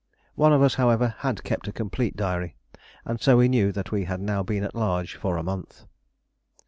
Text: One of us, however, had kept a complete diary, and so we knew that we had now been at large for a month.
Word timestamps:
One 0.33 0.51
of 0.51 0.63
us, 0.63 0.73
however, 0.81 1.13
had 1.19 1.43
kept 1.43 1.67
a 1.67 1.71
complete 1.71 2.15
diary, 2.17 2.55
and 3.05 3.21
so 3.21 3.37
we 3.37 3.47
knew 3.47 3.71
that 3.71 3.91
we 3.91 4.05
had 4.05 4.19
now 4.19 4.41
been 4.41 4.63
at 4.63 4.73
large 4.73 5.13
for 5.13 5.37
a 5.37 5.43
month. 5.43 5.85